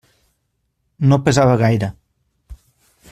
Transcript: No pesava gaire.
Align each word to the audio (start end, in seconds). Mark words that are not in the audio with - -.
No 1.11 1.19
pesava 1.27 1.59
gaire. 1.65 1.91